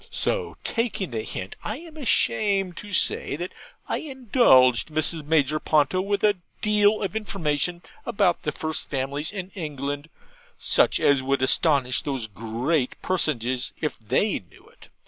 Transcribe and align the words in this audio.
So, 0.09 0.57
taking 0.63 1.11
the 1.11 1.21
hint, 1.21 1.55
I 1.63 1.77
am 1.77 1.95
ashamed 1.95 2.75
to 2.77 2.91
say 2.91 3.37
I 3.87 3.97
indulged 3.97 4.87
Mrs. 4.89 5.27
Major 5.27 5.59
Ponto 5.59 6.01
with 6.01 6.23
a 6.23 6.37
deal 6.59 7.03
of 7.03 7.15
information 7.15 7.83
about 8.03 8.41
the 8.41 8.51
first 8.51 8.89
families 8.89 9.31
in 9.31 9.51
England, 9.51 10.09
such 10.57 10.99
as 10.99 11.21
would 11.21 11.43
astonish 11.43 12.01
those 12.01 12.25
great 12.25 12.99
personages 13.03 13.73
if 13.79 13.99
they 13.99 14.39
knew 14.39 14.65
it. 14.69 14.89